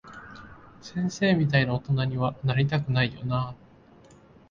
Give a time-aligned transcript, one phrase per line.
[0.81, 3.55] 先生みたいな大人には、なりたくないよなぁ。